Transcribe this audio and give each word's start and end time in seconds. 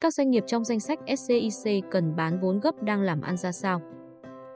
Các 0.00 0.14
doanh 0.14 0.30
nghiệp 0.30 0.44
trong 0.46 0.64
danh 0.64 0.80
sách 0.80 0.98
SCIC 1.18 1.84
cần 1.90 2.16
bán 2.16 2.40
vốn 2.40 2.60
gấp 2.60 2.82
đang 2.82 3.02
làm 3.02 3.20
ăn 3.20 3.36
ra 3.36 3.52
sao? 3.52 3.80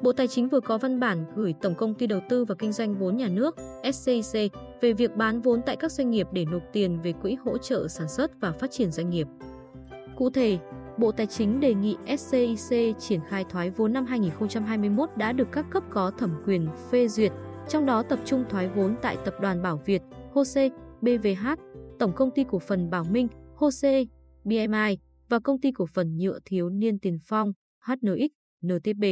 Bộ 0.02 0.12
Tài 0.12 0.28
chính 0.28 0.48
vừa 0.48 0.60
có 0.60 0.78
văn 0.78 1.00
bản 1.00 1.24
gửi 1.34 1.54
Tổng 1.60 1.74
công 1.74 1.94
ty 1.94 2.06
Đầu 2.06 2.20
tư 2.28 2.44
và 2.44 2.54
Kinh 2.58 2.72
doanh 2.72 2.94
vốn 2.94 3.16
nhà 3.16 3.28
nước 3.28 3.56
SCIC 3.92 4.52
về 4.80 4.92
việc 4.92 5.16
bán 5.16 5.40
vốn 5.40 5.60
tại 5.66 5.76
các 5.76 5.92
doanh 5.92 6.10
nghiệp 6.10 6.26
để 6.32 6.44
nộp 6.44 6.62
tiền 6.72 7.00
về 7.02 7.12
quỹ 7.12 7.34
hỗ 7.34 7.58
trợ 7.58 7.88
sản 7.88 8.08
xuất 8.08 8.40
và 8.40 8.52
phát 8.52 8.70
triển 8.70 8.90
doanh 8.90 9.10
nghiệp. 9.10 9.26
Cụ 10.16 10.30
thể, 10.30 10.58
Bộ 10.98 11.12
Tài 11.12 11.26
chính 11.26 11.60
đề 11.60 11.74
nghị 11.74 11.96
SCIC 12.18 12.98
triển 12.98 13.20
khai 13.28 13.44
thoái 13.44 13.70
vốn 13.70 13.92
năm 13.92 14.06
2021 14.06 15.10
đã 15.16 15.32
được 15.32 15.48
các 15.52 15.66
cấp 15.70 15.82
có 15.90 16.10
thẩm 16.10 16.42
quyền 16.46 16.68
phê 16.90 17.08
duyệt, 17.08 17.32
trong 17.68 17.86
đó 17.86 18.02
tập 18.02 18.18
trung 18.24 18.44
thoái 18.48 18.68
vốn 18.68 18.96
tại 19.02 19.16
Tập 19.24 19.34
đoàn 19.40 19.62
Bảo 19.62 19.80
Việt, 19.84 20.02
HOSE, 20.32 20.68
BVH, 21.00 21.48
Tổng 21.98 22.12
công 22.12 22.30
ty 22.30 22.44
cổ 22.50 22.58
phần 22.58 22.90
Bảo 22.90 23.04
Minh, 23.04 23.28
HOSE, 23.56 24.04
BMI 24.44 24.98
và 25.30 25.38
công 25.44 25.60
ty 25.60 25.72
cổ 25.72 25.86
phần 25.94 26.16
nhựa 26.16 26.38
thiếu 26.44 26.70
niên 26.70 26.98
Tiền 26.98 27.18
Phong, 27.24 27.52
HNX, 27.86 28.30
NTP. 28.66 29.04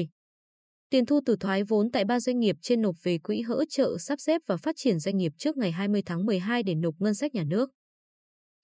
Tiền 0.90 1.06
thu 1.06 1.20
từ 1.26 1.36
thoái 1.40 1.64
vốn 1.64 1.90
tại 1.90 2.04
ba 2.04 2.20
doanh 2.20 2.38
nghiệp 2.38 2.56
trên 2.62 2.82
nộp 2.82 2.94
về 3.02 3.18
quỹ 3.18 3.40
hỗ 3.40 3.64
trợ 3.64 3.98
sắp 3.98 4.20
xếp 4.20 4.40
và 4.46 4.56
phát 4.56 4.74
triển 4.76 4.98
doanh 4.98 5.16
nghiệp 5.16 5.32
trước 5.38 5.56
ngày 5.56 5.72
20 5.72 6.02
tháng 6.06 6.26
12 6.26 6.62
để 6.62 6.74
nộp 6.74 6.94
ngân 6.98 7.14
sách 7.14 7.34
nhà 7.34 7.44
nước. 7.44 7.70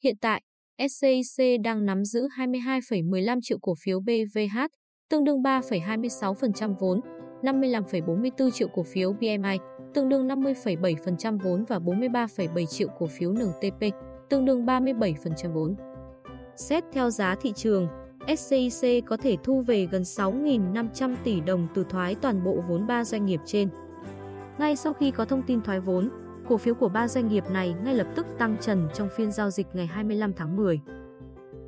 Hiện 0.04 0.16
tại, 0.20 0.42
SCIC 0.78 1.60
đang 1.64 1.86
nắm 1.86 2.04
giữ 2.04 2.28
22,15 2.36 3.38
triệu 3.42 3.58
cổ 3.62 3.74
phiếu 3.84 4.00
BVH, 4.00 4.58
tương 5.10 5.24
đương 5.24 5.42
3,26% 5.42 6.74
vốn, 6.80 7.00
55,44 7.42 8.50
triệu 8.50 8.68
cổ 8.68 8.82
phiếu 8.82 9.12
BMI, 9.12 9.58
tương 9.94 10.08
đương 10.08 10.28
50,7% 10.28 11.38
vốn 11.38 11.64
và 11.64 11.78
43,7 11.78 12.66
triệu 12.66 12.88
cổ 12.98 13.06
phiếu 13.06 13.32
NTP, 13.32 13.94
tương 14.30 14.44
đương 14.44 14.66
37% 14.66 15.52
vốn. 15.52 15.93
Xét 16.56 16.84
theo 16.92 17.10
giá 17.10 17.34
thị 17.34 17.52
trường, 17.56 17.88
SCIC 18.36 19.04
có 19.06 19.16
thể 19.16 19.36
thu 19.42 19.62
về 19.62 19.86
gần 19.86 20.02
6.500 20.02 21.16
tỷ 21.24 21.40
đồng 21.40 21.68
từ 21.74 21.84
thoái 21.88 22.14
toàn 22.14 22.44
bộ 22.44 22.64
vốn 22.68 22.86
ba 22.86 23.04
doanh 23.04 23.26
nghiệp 23.26 23.40
trên. 23.46 23.68
Ngay 24.58 24.76
sau 24.76 24.92
khi 24.92 25.10
có 25.10 25.24
thông 25.24 25.42
tin 25.42 25.62
thoái 25.62 25.80
vốn, 25.80 26.10
cổ 26.48 26.56
phiếu 26.56 26.74
của 26.74 26.88
ba 26.88 27.08
doanh 27.08 27.28
nghiệp 27.28 27.44
này 27.50 27.74
ngay 27.84 27.94
lập 27.94 28.06
tức 28.16 28.26
tăng 28.38 28.56
trần 28.60 28.88
trong 28.94 29.08
phiên 29.16 29.32
giao 29.32 29.50
dịch 29.50 29.66
ngày 29.74 29.86
25 29.86 30.32
tháng 30.36 30.56
10. 30.56 30.80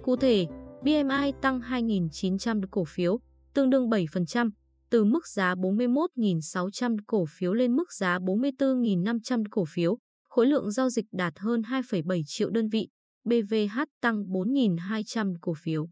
Cụ 0.02 0.16
thể, 0.16 0.46
BMI 0.82 1.32
tăng 1.40 1.60
2.900 1.60 2.62
cổ 2.70 2.84
phiếu, 2.84 3.18
tương 3.54 3.70
đương 3.70 3.90
7%, 3.90 4.50
từ 4.90 5.04
mức 5.04 5.26
giá 5.26 5.54
41.600 5.54 6.96
cổ 7.06 7.24
phiếu 7.28 7.54
lên 7.54 7.76
mức 7.76 7.92
giá 7.92 8.18
44.500 8.18 9.44
cổ 9.50 9.64
phiếu, 9.68 9.98
khối 10.28 10.46
lượng 10.46 10.70
giao 10.70 10.90
dịch 10.90 11.06
đạt 11.12 11.38
hơn 11.38 11.62
2,7 11.62 12.22
triệu 12.26 12.50
đơn 12.50 12.68
vị, 12.68 12.88
BVH 13.26 13.80
tăng 14.00 14.24
4.200 14.24 15.34
cổ 15.40 15.54
phiếu. 15.54 15.88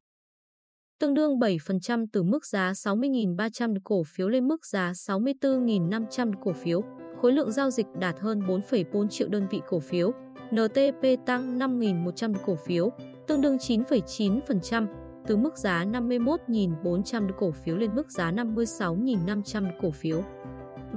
Tương 0.98 1.14
đương 1.14 1.38
7% 1.38 2.06
từ 2.12 2.22
mức 2.22 2.46
giá 2.46 2.72
60.300 2.72 3.76
cổ 3.84 4.02
phiếu 4.06 4.28
lên 4.28 4.48
mức 4.48 4.66
giá 4.66 4.92
64.500 4.92 6.32
cổ 6.44 6.52
phiếu, 6.52 6.82
khối 7.20 7.32
lượng 7.32 7.52
giao 7.52 7.70
dịch 7.70 7.86
đạt 8.00 8.18
hơn 8.20 8.40
4,4 8.40 9.08
triệu 9.08 9.28
đơn 9.28 9.46
vị 9.50 9.60
cổ 9.68 9.80
phiếu, 9.80 10.12
NTP 10.54 11.26
tăng 11.26 11.58
5.100 11.58 12.34
cổ 12.46 12.56
phiếu, 12.66 12.90
tương 13.26 13.40
đương 13.40 13.56
9,9%, 13.56 14.86
từ 15.26 15.36
mức 15.36 15.58
giá 15.58 15.84
51.400 15.84 17.28
cổ 17.38 17.50
phiếu 17.50 17.76
lên 17.76 17.94
mức 17.94 18.10
giá 18.10 18.32
56.500 18.32 19.70
cổ 19.82 19.90
phiếu. 19.90 20.24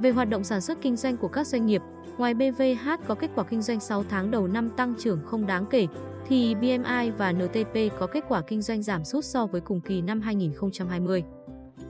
Về 0.02 0.10
hoạt 0.12 0.30
động 0.30 0.44
sản 0.44 0.62
xuất 0.62 0.78
kinh 0.82 0.96
doanh 0.96 1.18
của 1.18 1.28
các 1.28 1.48
doanh 1.48 1.66
nghiệp, 1.66 1.82
ngoài 2.18 2.34
BVH 2.34 2.90
có 3.08 3.16
kết 3.16 3.32
quả 3.36 3.44
kinh 3.44 3.62
doanh 3.62 3.80
6 3.80 4.04
tháng 4.04 4.32
đầu 4.32 4.48
năm 4.48 4.70
tăng 4.78 4.94
trưởng 5.00 5.20
không 5.26 5.48
đáng 5.48 5.66
kể, 5.70 5.88
thì 6.28 6.56
BMI 6.56 7.12
và 7.18 7.32
NTP 7.32 8.00
có 8.00 8.08
kết 8.08 8.24
quả 8.28 8.42
kinh 8.48 8.62
doanh 8.62 8.84
giảm 8.84 9.04
sút 9.04 9.26
so 9.26 9.46
với 9.46 9.62
cùng 9.62 9.82
kỳ 9.82 10.02
năm 10.02 10.22
2020. 10.22 11.24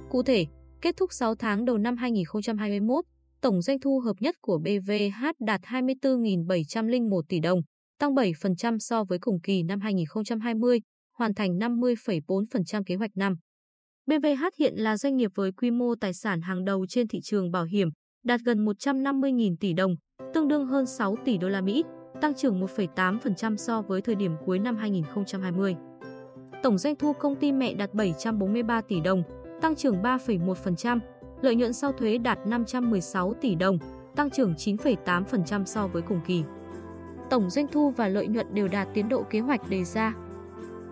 Cụ 0.10 0.24
thể, 0.24 0.46
kết 0.82 0.96
thúc 0.98 1.14
6 1.14 1.36
tháng 1.36 1.66
đầu 1.66 1.78
năm 1.78 1.98
2021, 1.98 3.06
tổng 3.42 3.62
doanh 3.62 3.80
thu 3.80 4.00
hợp 4.00 4.16
nhất 4.20 4.36
của 4.42 4.58
BVH 4.58 5.26
đạt 5.40 5.62
24.701 5.62 7.22
tỷ 7.30 7.40
đồng, 7.40 7.60
tăng 8.00 8.16
7% 8.16 8.78
so 8.80 9.04
với 9.04 9.20
cùng 9.20 9.40
kỳ 9.44 9.64
năm 9.64 9.80
2020, 9.80 10.80
hoàn 11.18 11.34
thành 11.34 11.58
50,4% 11.58 12.84
kế 12.86 12.96
hoạch 12.96 13.12
năm. 13.16 13.36
BVH 14.08 14.46
hiện 14.60 14.74
là 14.76 14.98
doanh 14.98 15.18
nghiệp 15.18 15.32
với 15.36 15.52
quy 15.52 15.72
mô 15.72 15.96
tài 15.96 16.14
sản 16.14 16.42
hàng 16.42 16.66
đầu 16.66 16.86
trên 16.90 17.08
thị 17.08 17.20
trường 17.24 17.52
bảo 17.52 17.64
hiểm, 17.64 17.90
đạt 18.24 18.42
gần 18.46 18.66
150.000 18.66 19.56
tỷ 19.60 19.74
đồng, 19.74 19.96
tương 20.34 20.48
đương 20.48 20.66
hơn 20.66 20.86
6 20.86 21.16
tỷ 21.26 21.38
đô 21.38 21.50
la 21.50 21.62
Mỹ, 21.62 21.84
tăng 22.22 22.34
trưởng 22.34 22.62
1,8% 22.62 23.56
so 23.56 23.82
với 23.82 24.02
thời 24.02 24.16
điểm 24.16 24.32
cuối 24.46 24.60
năm 24.60 24.76
2020. 24.78 25.76
Tổng 26.64 26.78
doanh 26.78 26.96
thu 26.96 27.14
công 27.14 27.36
ty 27.36 27.52
mẹ 27.52 27.74
đạt 27.74 27.94
743 27.94 28.82
tỷ 28.82 29.00
đồng, 29.02 29.24
tăng 29.62 29.76
trưởng 29.76 30.02
3,1%, 30.02 31.00
lợi 31.42 31.56
nhuận 31.56 31.74
sau 31.74 31.92
thuế 31.92 32.18
đạt 32.18 32.40
516 32.48 33.34
tỷ 33.34 33.56
đồng, 33.56 33.78
tăng 34.16 34.30
trưởng 34.30 34.54
9,8% 34.54 35.66
so 35.66 35.88
với 35.88 36.02
cùng 36.02 36.20
kỳ. 36.28 36.44
Tổng 37.30 37.50
doanh 37.50 37.68
thu 37.68 37.90
và 37.90 38.08
lợi 38.08 38.28
nhuận 38.28 38.54
đều 38.54 38.68
đạt 38.68 38.88
tiến 38.94 39.10
độ 39.10 39.24
kế 39.30 39.40
hoạch 39.40 39.70
đề 39.70 39.84
ra. 39.84 40.14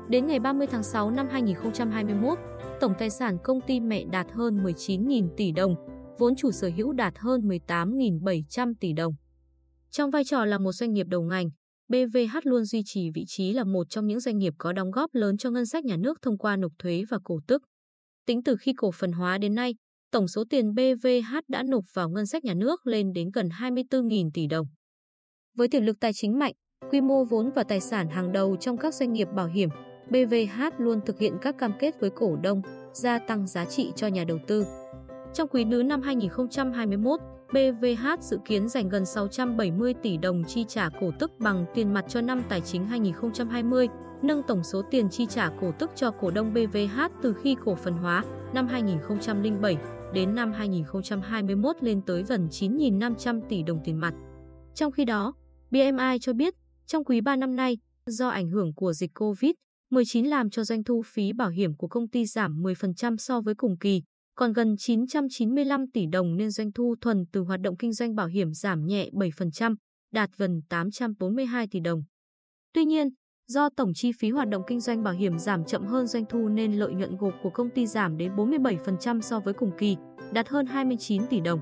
Đến 0.10 0.28
ngày 0.28 0.40
30 0.40 0.68
tháng 0.68 0.84
6 0.84 1.12
năm 1.12 1.28
2021, 1.32 2.38
tổng 2.80 2.94
tài 3.00 3.10
sản 3.10 3.38
công 3.44 3.62
ty 3.62 3.80
mẹ 3.80 4.04
đạt 4.12 4.28
hơn 4.32 4.64
19.000 4.64 5.30
tỷ 5.38 5.52
đồng, 5.52 5.76
vốn 6.20 6.36
chủ 6.36 6.52
sở 6.52 6.70
hữu 6.76 6.94
đạt 6.94 7.14
hơn 7.18 7.42
18.700 7.42 8.74
tỷ 8.80 8.94
đồng. 8.94 9.14
Trong 9.90 10.12
vai 10.12 10.24
trò 10.24 10.46
là 10.46 10.58
một 10.58 10.72
doanh 10.72 10.94
nghiệp 10.94 11.08
đầu 11.10 11.22
ngành, 11.22 11.50
BVH 11.88 12.38
luôn 12.44 12.66
duy 12.66 12.82
trì 12.86 13.10
vị 13.16 13.24
trí 13.28 13.54
là 13.54 13.64
một 13.64 13.90
trong 13.90 14.08
những 14.08 14.20
doanh 14.20 14.38
nghiệp 14.38 14.54
có 14.58 14.74
đóng 14.74 14.92
góp 14.92 15.10
lớn 15.14 15.38
cho 15.38 15.50
ngân 15.50 15.66
sách 15.66 15.86
nhà 15.86 15.98
nước 15.98 16.22
thông 16.22 16.38
qua 16.38 16.56
nộp 16.56 16.72
thuế 16.80 17.04
và 17.10 17.18
cổ 17.24 17.40
tức. 17.48 17.62
Tính 18.26 18.44
từ 18.44 18.56
khi 18.60 18.74
cổ 18.78 18.92
phần 18.92 19.12
hóa 19.12 19.38
đến 19.38 19.56
nay, 19.56 19.76
tổng 20.12 20.28
số 20.28 20.44
tiền 20.50 20.74
BVH 20.74 21.36
đã 21.48 21.64
nộp 21.64 21.84
vào 21.94 22.10
ngân 22.10 22.26
sách 22.26 22.44
nhà 22.44 22.54
nước 22.54 22.88
lên 22.88 23.14
đến 23.14 23.30
gần 23.34 23.50
24.000 23.50 24.30
tỷ 24.34 24.48
đồng. 24.48 24.68
Với 25.58 25.68
tiềm 25.68 25.84
lực 25.84 26.00
tài 26.00 26.14
chính 26.14 26.40
mạnh, 26.40 26.54
quy 26.92 27.02
mô 27.02 27.24
vốn 27.24 27.52
và 27.56 27.64
tài 27.64 27.82
sản 27.82 28.10
hàng 28.10 28.32
đầu 28.32 28.56
trong 28.56 28.78
các 28.78 28.94
doanh 28.94 29.14
nghiệp 29.14 29.28
bảo 29.36 29.48
hiểm, 29.48 29.70
BVH 30.10 30.62
luôn 30.78 31.02
thực 31.06 31.20
hiện 31.20 31.38
các 31.42 31.58
cam 31.58 31.72
kết 31.80 32.00
với 32.00 32.10
cổ 32.10 32.36
đông, 32.36 32.62
gia 32.94 33.20
tăng 33.20 33.48
giá 33.48 33.66
trị 33.66 33.92
cho 33.96 34.08
nhà 34.08 34.24
đầu 34.24 34.40
tư. 34.48 34.66
Trong 35.34 35.48
quý 35.48 35.66
thứ 35.72 35.84
năm 35.84 36.02
2021, 36.02 37.20
BVH 37.50 38.20
dự 38.20 38.40
kiến 38.46 38.70
dành 38.70 38.90
gần 38.90 39.06
670 39.06 39.94
tỷ 39.94 40.18
đồng 40.18 40.44
chi 40.48 40.66
trả 40.68 40.90
cổ 40.90 41.12
tức 41.20 41.32
bằng 41.40 41.66
tiền 41.74 41.94
mặt 41.94 42.06
cho 42.08 42.22
năm 42.22 42.44
tài 42.50 42.62
chính 42.62 42.86
2020, 42.86 43.88
nâng 44.22 44.44
tổng 44.44 44.64
số 44.64 44.82
tiền 44.92 45.10
chi 45.10 45.26
trả 45.26 45.50
cổ 45.62 45.72
tức 45.80 45.92
cho 45.96 46.12
cổ 46.12 46.32
đông 46.32 46.54
BVH 46.54 47.02
từ 47.22 47.34
khi 47.34 47.56
cổ 47.66 47.76
phần 47.76 47.94
hóa 47.94 48.24
năm 48.54 48.68
2007 48.68 49.78
đến 50.14 50.36
năm 50.36 50.54
2021 50.54 51.76
lên 51.82 52.02
tới 52.02 52.24
gần 52.24 52.48
9.500 52.52 53.42
tỷ 53.50 53.64
đồng 53.64 53.80
tiền 53.84 53.98
mặt. 54.00 54.14
Trong 54.74 54.92
khi 54.92 55.06
đó, 55.06 55.34
BMI 55.72 56.18
cho 56.22 56.34
biết, 56.34 56.56
trong 56.86 57.04
quý 57.04 57.22
3 57.22 57.36
năm 57.36 57.56
nay, 57.56 57.78
do 58.06 58.30
ảnh 58.30 58.50
hưởng 58.50 58.74
của 58.74 58.94
dịch 58.94 59.12
Covid, 59.20 59.52
19 59.96 60.26
làm 60.26 60.50
cho 60.50 60.64
doanh 60.64 60.84
thu 60.84 61.02
phí 61.06 61.34
bảo 61.34 61.50
hiểm 61.50 61.76
của 61.76 61.88
công 61.88 62.08
ty 62.08 62.26
giảm 62.26 62.64
10% 62.64 63.18
so 63.18 63.42
với 63.42 63.56
cùng 63.56 63.78
kỳ, 63.78 64.02
còn 64.36 64.54
gần 64.54 64.76
995 64.78 65.86
tỷ 65.94 66.06
đồng 66.12 66.36
nên 66.38 66.52
doanh 66.52 66.72
thu 66.72 66.96
thuần 67.02 67.26
từ 67.32 67.42
hoạt 67.42 67.62
động 67.62 67.78
kinh 67.78 67.94
doanh 67.94 68.16
bảo 68.16 68.28
hiểm 68.28 68.54
giảm 68.54 68.86
nhẹ 68.86 69.10
7%, 69.14 69.76
đạt 70.12 70.30
gần 70.38 70.62
842 70.70 71.68
tỷ 71.72 71.80
đồng. 71.80 72.04
Tuy 72.74 72.86
nhiên, 72.86 73.10
do 73.48 73.70
tổng 73.78 73.92
chi 73.96 74.12
phí 74.20 74.30
hoạt 74.30 74.50
động 74.50 74.62
kinh 74.68 74.80
doanh 74.80 75.04
bảo 75.04 75.14
hiểm 75.14 75.40
giảm 75.40 75.66
chậm 75.66 75.86
hơn 75.86 76.08
doanh 76.08 76.26
thu 76.30 76.50
nên 76.50 76.74
lợi 76.74 76.94
nhuận 76.94 77.18
gộp 77.18 77.34
của 77.44 77.50
công 77.50 77.70
ty 77.70 77.88
giảm 77.88 78.18
đến 78.18 78.36
47% 78.36 79.22
so 79.22 79.40
với 79.40 79.54
cùng 79.54 79.72
kỳ, 79.78 79.98
đạt 80.34 80.50
hơn 80.50 80.66
29 80.66 81.28
tỷ 81.30 81.40
đồng. 81.40 81.60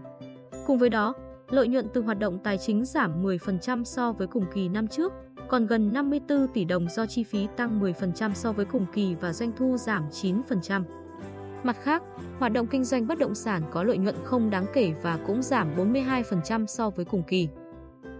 Cùng 0.68 0.78
với 0.78 0.90
đó, 0.90 1.14
lợi 1.50 1.68
nhuận 1.68 1.88
từ 1.94 2.02
hoạt 2.02 2.20
động 2.20 2.40
tài 2.44 2.58
chính 2.58 2.86
giảm 2.86 3.24
10% 3.24 3.84
so 3.84 4.12
với 4.12 4.28
cùng 4.28 4.46
kỳ 4.56 4.70
năm 4.70 4.88
trước, 4.88 5.14
còn 5.48 5.68
gần 5.68 5.94
54 5.94 6.48
tỷ 6.54 6.66
đồng 6.66 6.90
do 6.90 7.06
chi 7.06 7.24
phí 7.24 7.48
tăng 7.58 7.82
10% 7.82 8.34
so 8.34 8.52
với 8.52 8.66
cùng 8.66 8.86
kỳ 8.94 9.16
và 9.16 9.34
doanh 9.34 9.52
thu 9.58 9.78
giảm 9.78 10.10
9%. 10.10 10.84
Mặt 11.64 11.78
khác, 11.84 12.04
hoạt 12.40 12.54
động 12.54 12.68
kinh 12.68 12.84
doanh 12.84 13.08
bất 13.08 13.20
động 13.20 13.36
sản 13.36 13.62
có 13.72 13.84
lợi 13.84 13.98
nhuận 13.98 14.16
không 14.24 14.50
đáng 14.50 14.66
kể 14.74 14.94
và 15.02 15.20
cũng 15.28 15.42
giảm 15.42 15.76
42% 15.78 16.66
so 16.66 16.90
với 16.90 17.06
cùng 17.06 17.24
kỳ. 17.28 17.48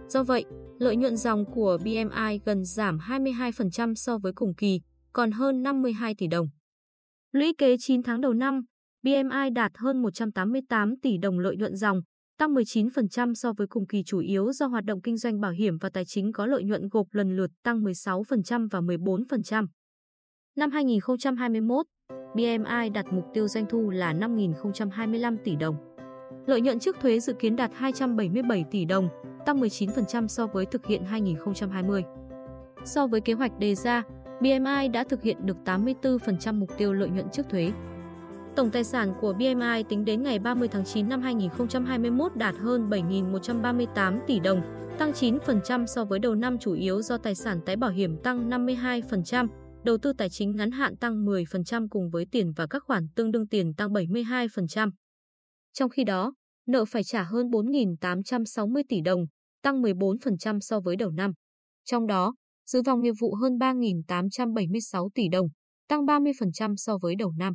Do 0.08 0.22
vậy, 0.22 0.44
lợi 0.78 0.96
nhuận 0.96 1.16
dòng 1.16 1.44
của 1.54 1.78
BMI 1.80 2.40
gần 2.44 2.64
giảm 2.64 2.98
22% 2.98 3.94
so 3.94 4.18
với 4.18 4.32
cùng 4.32 4.54
kỳ, 4.54 4.80
còn 5.12 5.30
hơn 5.30 5.62
52 5.62 6.14
tỷ 6.18 6.26
đồng. 6.26 6.46
Lũy 7.32 7.52
kế 7.58 7.76
9 7.80 8.02
tháng 8.02 8.20
đầu 8.20 8.32
năm, 8.32 8.62
BMI 9.02 9.50
đạt 9.54 9.72
hơn 9.74 10.02
188 10.02 10.94
tỷ 11.02 11.18
đồng 11.18 11.38
lợi 11.38 11.56
nhuận 11.56 11.76
dòng, 11.76 12.00
tăng 12.38 12.54
19% 12.54 13.34
so 13.34 13.52
với 13.52 13.66
cùng 13.66 13.86
kỳ 13.86 14.02
chủ 14.02 14.18
yếu 14.18 14.52
do 14.52 14.66
hoạt 14.66 14.84
động 14.84 15.00
kinh 15.00 15.16
doanh 15.16 15.40
bảo 15.40 15.50
hiểm 15.50 15.78
và 15.78 15.88
tài 15.88 16.04
chính 16.04 16.32
có 16.32 16.46
lợi 16.46 16.64
nhuận 16.64 16.88
gộp 16.88 17.06
lần 17.12 17.36
lượt 17.36 17.50
tăng 17.62 17.84
16% 17.84 18.68
và 18.70 18.80
14%. 18.80 19.66
Năm 20.56 20.70
2021, 20.70 21.86
BMI 22.34 22.90
đặt 22.94 23.12
mục 23.12 23.24
tiêu 23.34 23.48
doanh 23.48 23.66
thu 23.68 23.90
là 23.90 24.12
5.025 24.12 25.36
tỷ 25.44 25.56
đồng. 25.56 25.76
Lợi 26.46 26.60
nhuận 26.60 26.78
trước 26.78 26.96
thuế 27.00 27.20
dự 27.20 27.32
kiến 27.32 27.56
đạt 27.56 27.70
277 27.74 28.64
tỷ 28.70 28.84
đồng, 28.84 29.08
tăng 29.46 29.60
19% 29.60 30.26
so 30.26 30.46
với 30.46 30.66
thực 30.66 30.86
hiện 30.86 31.04
2020. 31.04 32.04
So 32.84 33.06
với 33.06 33.20
kế 33.20 33.32
hoạch 33.32 33.58
đề 33.58 33.74
ra, 33.74 34.02
BMI 34.40 34.88
đã 34.92 35.04
thực 35.04 35.22
hiện 35.22 35.46
được 35.46 35.56
84% 35.64 36.54
mục 36.54 36.70
tiêu 36.78 36.92
lợi 36.92 37.08
nhuận 37.08 37.28
trước 37.32 37.48
thuế. 37.50 37.72
Tổng 38.56 38.70
tài 38.70 38.84
sản 38.84 39.14
của 39.20 39.32
BMI 39.32 39.82
tính 39.88 40.04
đến 40.04 40.22
ngày 40.22 40.38
30 40.38 40.68
tháng 40.68 40.84
9 40.84 41.08
năm 41.08 41.22
2021 41.22 42.36
đạt 42.36 42.54
hơn 42.58 42.90
7.138 42.90 44.20
tỷ 44.26 44.40
đồng, 44.40 44.62
tăng 44.98 45.12
9% 45.12 45.86
so 45.86 46.04
với 46.04 46.18
đầu 46.18 46.34
năm 46.34 46.58
chủ 46.58 46.72
yếu 46.72 47.02
do 47.02 47.18
tài 47.18 47.34
sản 47.34 47.60
tái 47.66 47.76
bảo 47.76 47.90
hiểm 47.90 48.16
tăng 48.22 48.50
52%, 48.50 49.48
đầu 49.84 49.98
tư 49.98 50.12
tài 50.18 50.30
chính 50.30 50.56
ngắn 50.56 50.70
hạn 50.70 50.96
tăng 50.96 51.24
10% 51.24 51.86
cùng 51.90 52.10
với 52.10 52.26
tiền 52.30 52.52
và 52.56 52.66
các 52.66 52.82
khoản 52.86 53.06
tương 53.16 53.30
đương 53.30 53.48
tiền 53.48 53.74
tăng 53.74 53.92
72%. 53.92 54.90
Trong 55.72 55.90
khi 55.90 56.04
đó, 56.04 56.34
nợ 56.66 56.84
phải 56.84 57.04
trả 57.04 57.22
hơn 57.22 57.46
4.860 57.46 58.82
tỷ 58.88 59.00
đồng, 59.00 59.24
tăng 59.62 59.82
14% 59.82 60.58
so 60.60 60.80
với 60.80 60.96
đầu 60.96 61.10
năm. 61.10 61.32
Trong 61.84 62.06
đó, 62.06 62.34
dự 62.66 62.82
vòng 62.82 63.00
nghiệp 63.00 63.14
vụ 63.20 63.34
hơn 63.34 63.52
3.876 63.58 65.08
tỷ 65.14 65.28
đồng, 65.28 65.46
tăng 65.88 66.06
30% 66.06 66.74
so 66.76 66.98
với 67.02 67.14
đầu 67.16 67.32
năm. 67.38 67.54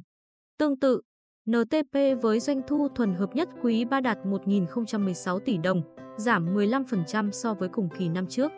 Tương 0.59 0.79
tự, 0.79 1.01
NTP 1.49 2.21
với 2.21 2.39
doanh 2.39 2.61
thu 2.67 2.87
thuần 2.95 3.13
hợp 3.13 3.35
nhất 3.35 3.49
quý 3.61 3.85
3 3.85 4.01
đạt 4.01 4.17
1.016 4.25 5.39
tỷ 5.39 5.57
đồng, 5.57 5.81
giảm 6.17 6.55
15% 6.55 7.31
so 7.31 7.53
với 7.53 7.69
cùng 7.69 7.89
kỳ 7.97 8.09
năm 8.09 8.27
trước. 8.27 8.51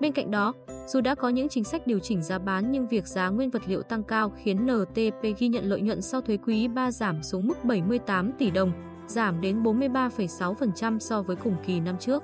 Bên 0.00 0.12
cạnh 0.12 0.30
đó, 0.30 0.52
dù 0.86 1.00
đã 1.00 1.14
có 1.14 1.28
những 1.28 1.48
chính 1.48 1.64
sách 1.64 1.86
điều 1.86 1.98
chỉnh 1.98 2.22
giá 2.22 2.38
bán 2.38 2.70
nhưng 2.70 2.88
việc 2.88 3.06
giá 3.06 3.28
nguyên 3.28 3.50
vật 3.50 3.62
liệu 3.66 3.82
tăng 3.82 4.02
cao 4.02 4.32
khiến 4.36 4.66
NTP 4.66 5.38
ghi 5.38 5.48
nhận 5.48 5.64
lợi 5.64 5.80
nhuận 5.80 6.02
sau 6.02 6.20
thuế 6.20 6.36
quý 6.36 6.68
3 6.68 6.90
giảm 6.90 7.22
xuống 7.22 7.46
mức 7.46 7.64
78 7.64 8.32
tỷ 8.38 8.50
đồng, 8.50 8.72
giảm 9.06 9.40
đến 9.40 9.62
43,6% 9.62 10.98
so 10.98 11.22
với 11.22 11.36
cùng 11.36 11.56
kỳ 11.66 11.80
năm 11.80 11.96
trước. 12.00 12.22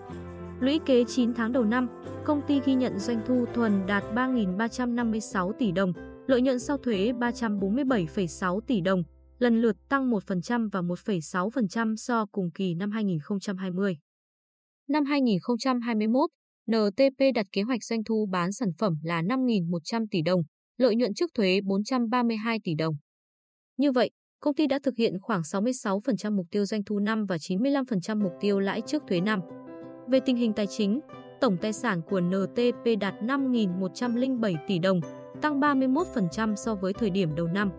Lũy 0.60 0.80
kế 0.86 1.04
9 1.04 1.34
tháng 1.34 1.52
đầu 1.52 1.64
năm, 1.64 1.88
công 2.24 2.40
ty 2.46 2.60
ghi 2.64 2.74
nhận 2.74 2.98
doanh 2.98 3.20
thu 3.26 3.44
thuần 3.54 3.86
đạt 3.86 4.04
3.356 4.14 5.52
tỷ 5.52 5.72
đồng, 5.72 5.92
lợi 6.26 6.42
nhuận 6.42 6.58
sau 6.58 6.78
thuế 6.78 7.12
347,6 7.12 8.60
tỷ 8.60 8.80
đồng, 8.80 9.02
lần 9.38 9.60
lượt 9.62 9.76
tăng 9.88 10.10
1% 10.10 10.68
và 10.72 10.80
1,6% 10.80 11.96
so 11.96 12.26
cùng 12.32 12.50
kỳ 12.54 12.74
năm 12.74 12.90
2020. 12.90 13.96
Năm 14.88 15.04
2021, 15.04 16.30
NTP 16.70 17.24
đặt 17.34 17.46
kế 17.52 17.62
hoạch 17.62 17.84
doanh 17.84 18.04
thu 18.04 18.26
bán 18.32 18.52
sản 18.52 18.68
phẩm 18.78 18.98
là 19.02 19.22
5.100 19.22 20.06
tỷ 20.10 20.22
đồng, 20.22 20.40
lợi 20.76 20.96
nhuận 20.96 21.14
trước 21.14 21.30
thuế 21.34 21.60
432 21.64 22.58
tỷ 22.64 22.74
đồng. 22.74 22.94
Như 23.76 23.92
vậy, 23.92 24.10
công 24.40 24.54
ty 24.54 24.66
đã 24.66 24.78
thực 24.82 24.94
hiện 24.98 25.20
khoảng 25.20 25.40
66% 25.40 26.36
mục 26.36 26.46
tiêu 26.50 26.64
doanh 26.64 26.84
thu 26.84 26.98
năm 26.98 27.26
và 27.28 27.36
95% 27.36 28.22
mục 28.22 28.32
tiêu 28.40 28.60
lãi 28.60 28.80
trước 28.86 29.02
thuế 29.08 29.20
năm. 29.20 29.40
Về 30.08 30.20
tình 30.20 30.36
hình 30.36 30.52
tài 30.52 30.66
chính, 30.66 31.00
tổng 31.40 31.56
tài 31.62 31.72
sản 31.72 32.00
của 32.10 32.20
NTP 32.20 33.00
đạt 33.00 33.14
5.107 33.22 34.56
tỷ 34.66 34.78
đồng, 34.78 35.00
tăng 35.36 35.60
31% 35.60 36.54
so 36.54 36.74
với 36.74 36.92
thời 36.92 37.10
điểm 37.10 37.34
đầu 37.34 37.46
năm. 37.46 37.70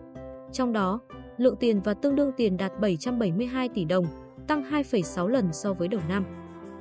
Trong 0.52 0.72
đó, 0.72 1.00
lượng 1.36 1.56
tiền 1.56 1.80
và 1.80 1.94
tương 1.94 2.16
đương 2.16 2.32
tiền 2.36 2.56
đạt 2.56 2.72
772 2.80 3.68
tỷ 3.68 3.84
đồng, 3.84 4.06
tăng 4.46 4.62
2,6 4.62 5.26
lần 5.26 5.52
so 5.52 5.72
với 5.72 5.88
đầu 5.88 6.00
năm. 6.08 6.24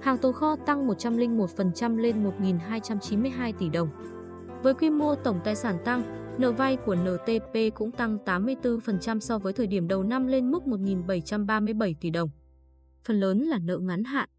Hàng 0.01 0.17
tồn 0.17 0.33
kho 0.33 0.55
tăng 0.55 0.87
101% 0.87 1.97
lên 1.97 2.23
1.292 2.39 3.53
tỷ 3.59 3.69
đồng. 3.69 3.89
Với 4.63 4.73
quy 4.73 4.89
mô 4.89 5.15
tổng 5.15 5.39
tài 5.43 5.55
sản 5.55 5.77
tăng, 5.85 6.03
nợ 6.37 6.51
vay 6.51 6.77
của 6.77 6.95
NTP 6.95 7.75
cũng 7.75 7.91
tăng 7.91 8.17
84% 8.25 9.19
so 9.19 9.39
với 9.39 9.53
thời 9.53 9.67
điểm 9.67 9.87
đầu 9.87 10.03
năm 10.03 10.27
lên 10.27 10.51
mức 10.51 10.63
1.737 10.65 11.93
tỷ 12.01 12.09
đồng. 12.09 12.29
Phần 13.03 13.19
lớn 13.19 13.39
là 13.39 13.59
nợ 13.59 13.77
ngắn 13.77 14.03
hạn. 14.03 14.29